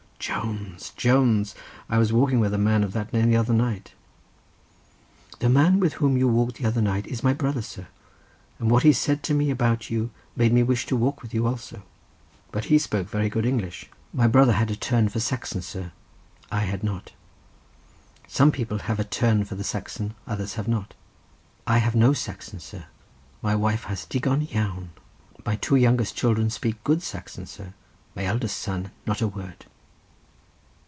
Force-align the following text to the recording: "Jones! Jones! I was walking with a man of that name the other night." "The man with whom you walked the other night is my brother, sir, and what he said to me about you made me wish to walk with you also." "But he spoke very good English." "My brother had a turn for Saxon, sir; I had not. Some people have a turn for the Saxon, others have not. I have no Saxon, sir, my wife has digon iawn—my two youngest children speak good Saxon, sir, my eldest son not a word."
"Jones! 0.21 0.91
Jones! 0.95 1.55
I 1.89 1.97
was 1.97 2.13
walking 2.13 2.39
with 2.39 2.53
a 2.53 2.59
man 2.59 2.83
of 2.83 2.93
that 2.93 3.11
name 3.11 3.31
the 3.31 3.35
other 3.37 3.55
night." 3.55 3.93
"The 5.39 5.49
man 5.49 5.79
with 5.79 5.93
whom 5.93 6.15
you 6.15 6.27
walked 6.27 6.57
the 6.57 6.65
other 6.67 6.79
night 6.79 7.07
is 7.07 7.23
my 7.23 7.33
brother, 7.33 7.63
sir, 7.63 7.87
and 8.59 8.69
what 8.69 8.83
he 8.83 8.93
said 8.93 9.23
to 9.23 9.33
me 9.33 9.49
about 9.49 9.89
you 9.89 10.11
made 10.35 10.53
me 10.53 10.61
wish 10.61 10.85
to 10.85 10.95
walk 10.95 11.23
with 11.23 11.33
you 11.33 11.47
also." 11.47 11.81
"But 12.51 12.65
he 12.65 12.77
spoke 12.77 13.09
very 13.09 13.29
good 13.29 13.47
English." 13.47 13.89
"My 14.13 14.27
brother 14.27 14.51
had 14.53 14.69
a 14.69 14.75
turn 14.75 15.09
for 15.09 15.19
Saxon, 15.19 15.63
sir; 15.63 15.91
I 16.51 16.59
had 16.59 16.83
not. 16.83 17.13
Some 18.27 18.51
people 18.51 18.77
have 18.77 18.99
a 18.99 19.03
turn 19.03 19.43
for 19.43 19.55
the 19.55 19.63
Saxon, 19.63 20.13
others 20.27 20.53
have 20.53 20.67
not. 20.67 20.93
I 21.65 21.79
have 21.79 21.95
no 21.95 22.13
Saxon, 22.13 22.59
sir, 22.59 22.85
my 23.41 23.55
wife 23.55 23.85
has 23.85 24.05
digon 24.05 24.45
iawn—my 24.47 25.55
two 25.55 25.77
youngest 25.77 26.15
children 26.15 26.51
speak 26.51 26.81
good 26.83 27.01
Saxon, 27.01 27.47
sir, 27.47 27.73
my 28.15 28.23
eldest 28.25 28.59
son 28.59 28.91
not 29.07 29.19
a 29.21 29.27
word." 29.27 29.65